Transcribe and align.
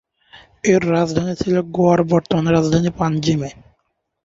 এর 0.65 0.81
রাজধানী 0.91 1.33
ছিল 1.41 1.55
গোয়ার 1.71 1.99
বর্তমান 2.11 2.45
রাজধানী 2.49 2.89
পানজিমে। 2.99 3.49